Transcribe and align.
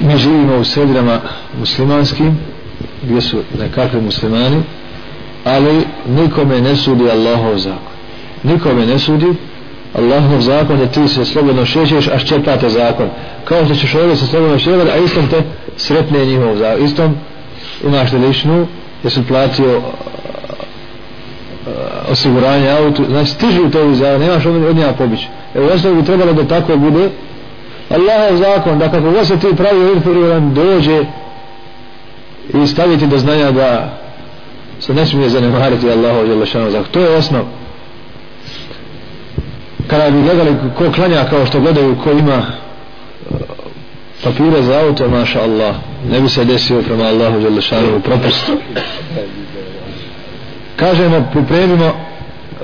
mi 0.00 0.16
živimo 0.16 0.56
u 0.56 0.64
sredinama 0.64 1.20
muslimanskim 1.58 2.38
gdje 3.02 3.20
su 3.20 3.36
nekakvi 3.58 4.00
muslimani 4.00 4.62
ali 5.44 5.84
nikome 6.08 6.60
ne 6.60 6.76
sudi 6.76 7.10
Allahov 7.10 7.58
zakon. 7.58 7.92
Nikome 8.42 8.86
ne 8.86 8.98
sudi 8.98 9.26
Allahov 9.94 10.40
zakon 10.40 10.78
da 10.78 10.86
ti 10.86 11.08
se 11.08 11.24
slobodno 11.24 11.64
šećeš 11.64 12.08
a 12.08 12.18
ščepate 12.18 12.68
zakon. 12.68 13.08
Kao 13.44 13.64
što 13.64 13.74
ćeš 13.74 13.94
ovdje 13.94 14.16
se 14.16 14.26
slobodno 14.26 14.58
šećati 14.58 14.90
a 14.90 14.96
istom 14.96 15.28
te 15.28 15.42
sretne 15.76 16.26
njihov 16.26 16.56
zakon 16.56 16.84
istom 16.84 17.14
imaš 17.86 18.12
ličnu 18.12 18.66
sam 19.08 19.24
platio 19.24 19.76
eh, 19.76 19.82
osiguranje 22.10 22.70
autu 22.70 23.04
znači 23.08 23.30
stižu 23.30 23.70
to 23.70 23.86
u 23.86 23.94
zakon 23.94 24.20
nemaš 24.20 24.46
od 24.46 24.76
njega 24.76 24.92
pobić. 24.92 25.20
Evo 25.54 25.68
osnovu 25.74 25.96
bi 25.96 26.04
trebalo 26.04 26.32
da 26.32 26.48
tako 26.48 26.76
bude 26.76 27.10
Allahov 27.90 28.36
zakon 28.36 28.78
da 28.78 28.90
kako 28.90 29.10
god 29.10 29.26
se 29.26 29.38
ti 29.38 29.56
pravi 29.56 29.92
inferiran 29.94 30.54
dođe 30.54 31.04
i 32.62 32.66
staviti 32.66 33.06
do 33.06 33.18
znanja 33.18 33.50
da 33.50 33.98
se 34.80 34.94
ne 34.94 35.06
smije 35.06 35.28
zanemariti 35.28 35.90
Allahov 35.90 36.46
zakon. 36.46 36.84
To 36.90 37.00
je 37.00 37.16
osnov. 37.16 37.44
Kada 39.86 40.10
bi 40.10 40.22
gledali 40.22 40.56
ko 40.78 40.92
klanja 40.92 41.24
kao 41.30 41.46
što 41.46 41.60
gledaju 41.60 41.96
ko 42.04 42.10
ima 42.10 42.36
uh, 42.36 43.36
papire 44.24 44.62
za 44.62 44.80
auto 44.80 45.08
maša 45.08 45.42
Allah 45.42 45.74
ne 46.10 46.20
bi 46.20 46.28
se 46.28 46.44
desio 46.44 46.82
prema 46.82 47.04
Allahu 47.04 47.40
Đelešanu 47.40 48.00
propust. 48.00 48.50
Kažemo 50.76 51.26
pripremimo 51.32 51.92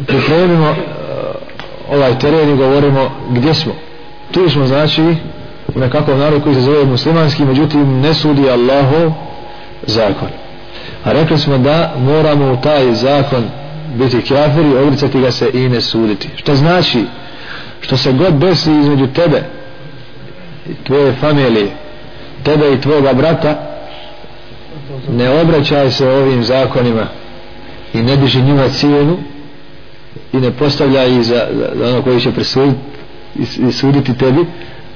pripremimo 0.06 0.70
uh, 0.70 0.76
ovaj 1.92 2.18
teren 2.18 2.52
i 2.52 2.56
govorimo 2.56 3.10
gdje 3.30 3.54
smo 3.54 3.72
tu 4.36 4.50
smo 4.50 4.66
znači 4.66 5.02
u 5.74 5.78
nekakvom 5.78 6.18
narodu 6.18 6.42
koji 6.42 6.54
se 6.54 6.60
zove 6.60 6.84
muslimanski 6.84 7.44
međutim 7.44 8.00
ne 8.00 8.14
sudi 8.14 8.50
Allahov 8.50 9.12
zakon 9.86 10.28
a 11.04 11.12
rekli 11.12 11.38
smo 11.38 11.58
da 11.58 11.94
moramo 11.98 12.52
u 12.52 12.56
taj 12.56 12.94
zakon 12.94 13.44
biti 13.94 14.22
kafiri, 14.22 14.76
odricati 14.76 15.20
ga 15.20 15.30
se 15.30 15.50
i 15.54 15.68
ne 15.68 15.80
suditi. 15.80 16.28
Što 16.36 16.54
znači, 16.54 17.04
što 17.80 17.96
se 17.96 18.12
god 18.12 18.34
desi 18.34 18.70
između 18.70 19.06
tebe 19.06 19.42
i 20.70 20.84
tvoje 20.84 21.12
familije, 21.12 21.70
tebe 22.42 22.72
i 22.72 22.80
tvoga 22.80 23.12
brata, 23.12 23.58
ne 25.08 25.40
obraćaj 25.40 25.90
se 25.90 26.08
ovim 26.08 26.44
zakonima 26.44 27.06
i 27.94 28.02
ne 28.02 28.16
diži 28.16 28.42
njima 28.42 28.68
cijenu 28.68 29.18
i 30.32 30.36
ne 30.36 30.50
postavljaj 30.50 31.16
ih 31.16 31.22
za, 31.22 31.46
za 31.74 31.88
ono 31.88 32.02
koji 32.02 32.20
će 32.20 32.32
presuditi 32.32 32.95
i 33.68 33.72
suditi 33.72 34.14
tebi, 34.14 34.46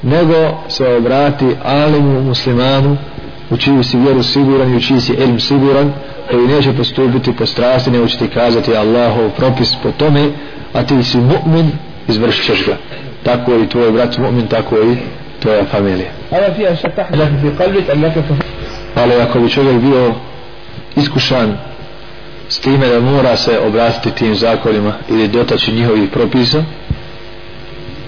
nego 0.02 0.64
se 0.68 0.94
obrati 0.96 1.46
alimu 1.64 2.20
muslimanu 2.20 2.96
u 3.50 3.56
čiju 3.56 3.84
si 3.84 3.98
vjeru 3.98 4.22
siguran 4.22 4.72
i 4.72 4.76
u 4.76 4.80
čiji 4.80 5.00
si 5.00 5.12
ilm 5.12 5.40
siguran 5.40 5.92
koji 6.30 6.46
neće 6.46 6.72
postupiti 6.72 7.32
po 7.36 7.46
strasti 7.46 7.90
nego 7.90 8.06
će 8.06 8.18
ti 8.18 8.28
kazati 8.28 8.76
Allahov 8.76 9.30
propis 9.30 9.76
po 9.82 9.90
tome 9.90 10.30
a 10.72 10.82
ti 10.82 11.02
si 11.04 11.18
mu'min 11.18 11.70
izvršit 12.08 12.44
ćeš 12.44 12.66
ga. 12.66 12.76
Tako 13.22 13.54
i 13.54 13.68
tvoj 13.68 13.92
brat 13.92 14.18
mu'min 14.18 14.48
tako 14.48 14.76
i 14.76 14.96
tvoja 15.40 15.64
familija. 15.64 16.10
Ali 18.94 19.14
ako 19.14 19.40
bi 19.40 19.50
čovjek 19.50 19.76
bio 19.76 20.14
iskušan 20.96 21.58
s 22.48 22.58
time 22.58 22.88
da 22.88 23.00
mora 23.00 23.36
se 23.36 23.58
obratiti 23.58 24.10
tim 24.10 24.34
zakonima 24.34 24.92
ili 25.08 25.28
dotaći 25.28 25.72
njihovih 25.72 26.10
propisa 26.10 26.64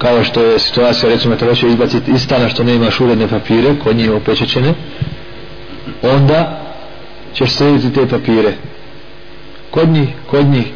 kao 0.03 0.25
što 0.25 0.42
je 0.42 0.58
situacija 0.58 1.11
recimo 1.11 1.36
te 1.36 1.47
hoće 1.47 1.69
izbaciti 1.69 2.11
iz 2.11 2.22
stana 2.22 2.48
što 2.48 2.64
ne 2.64 2.75
imaš 2.75 3.00
uredne 3.00 3.28
papire 3.28 3.75
kod 3.84 3.97
njih 3.97 4.11
opečećene 4.11 4.75
onda 6.03 6.61
ćeš 7.34 7.50
srediti 7.50 7.92
te 7.92 8.09
papire. 8.09 8.53
Kod 9.70 9.89
njih, 9.89 10.09
kod 10.31 10.47
njih. 10.47 10.67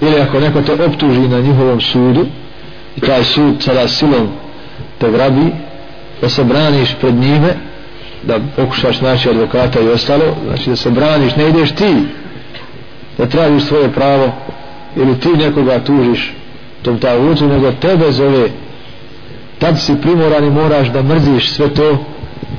Ili 0.00 0.20
ako 0.20 0.40
neko 0.40 0.62
te 0.62 0.84
optuži 0.84 1.20
na 1.20 1.40
njihovom 1.40 1.80
sudu 1.80 2.26
i 2.96 3.00
taj 3.00 3.24
sud 3.24 3.62
sada 3.62 3.88
silom 3.88 4.28
te 4.98 5.10
grabi 5.10 5.50
da 6.20 6.28
se 6.28 6.44
braniš 6.44 6.94
pred 7.00 7.14
njime 7.14 7.54
da 8.22 8.38
pokušaš 8.56 9.00
naći 9.00 9.28
advokata 9.28 9.80
i 9.80 9.88
ostalo 9.88 10.36
znači 10.46 10.70
da 10.70 10.76
se 10.76 10.90
braniš, 10.90 11.36
ne 11.36 11.48
ideš 11.48 11.70
ti 11.74 11.94
da 13.18 13.26
tražiš 13.26 13.62
svoje 13.62 13.92
pravo 13.92 14.32
ili 14.96 15.20
ti 15.20 15.28
nekoga 15.28 15.84
tužiš 15.84 16.34
tom 16.84 16.98
tagutu 16.98 17.48
nego 17.48 17.72
tebe 17.72 18.12
zove. 18.12 18.48
Tad 19.58 19.80
si 19.80 20.00
primoran 20.02 20.44
i 20.44 20.50
moraš 20.50 20.88
da 20.88 21.02
mrziš 21.02 21.50
sve 21.50 21.68
to 21.68 21.98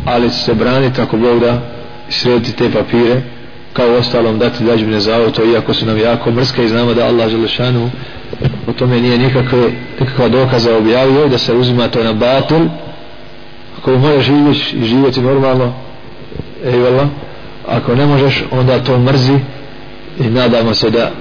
ali 0.06 0.30
se 0.30 0.53
braniti 0.53 1.02
ako 1.02 1.18
Bog 1.18 1.40
da 1.40 1.62
srediti 2.09 2.53
te 2.53 2.72
papire 2.72 3.22
kao 3.74 3.94
ostalom 3.94 4.40
dati 4.40 4.64
dađbine 4.64 5.00
za 5.00 5.16
auto 5.16 5.46
iako 5.46 5.74
su 5.74 5.85
nam 5.85 5.97
jako 5.97 6.31
mrske 6.31 6.64
i 6.64 6.68
znamo 6.68 6.94
da 6.94 7.06
Allah 7.06 7.30
Želešanu 7.30 7.90
u 8.68 8.74
tome 8.74 9.02
nije 9.02 9.18
nikakve 9.18 9.72
nikakva 10.00 10.30
dokaza 10.30 10.78
objavio 10.78 11.28
da 11.28 11.38
se 11.38 11.53
uzima 11.53 11.88
to 11.88 12.03
na 12.03 12.14
batil. 12.14 12.66
Ako 13.78 13.91
možeš 13.97 14.25
živjeti 14.25 14.75
i 14.78 14.85
živjeti 14.85 15.22
normalno 15.22 15.74
ej 16.66 16.80
vela 16.80 17.08
ako 17.68 17.96
ne 17.96 18.06
možeš 18.06 18.44
onda 18.52 18.84
to 18.84 19.00
mrzi 19.00 19.40
i 20.19 20.24
nadamo 20.24 20.74
se 20.74 20.90
da 20.90 21.12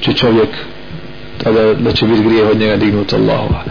će 0.00 0.12
čovjek 0.12 0.48
tada 1.42 1.74
da 1.74 1.92
će 1.92 2.06
biti 2.06 2.22
grijeh 2.24 2.48
od 2.50 2.58
njega 2.58 2.76
dignut 2.76 3.12
Allahu 3.12 3.54